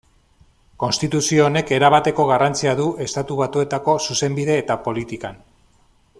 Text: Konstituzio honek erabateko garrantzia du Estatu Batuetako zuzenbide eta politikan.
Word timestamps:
Konstituzio 0.83 1.43
honek 1.49 1.73
erabateko 1.77 2.25
garrantzia 2.31 2.73
du 2.81 2.87
Estatu 3.07 3.39
Batuetako 3.43 3.99
zuzenbide 4.09 4.57
eta 4.65 4.79
politikan. 4.89 5.39